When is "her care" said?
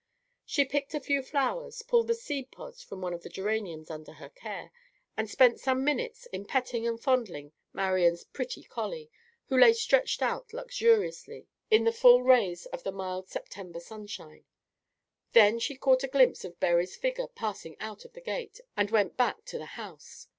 4.13-4.71